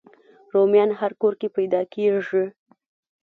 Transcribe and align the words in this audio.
رومیان 0.53 0.91
هر 0.99 1.11
کور 1.21 1.33
کې 1.39 1.47
پیدا 1.57 1.81
کېږي 1.93 2.43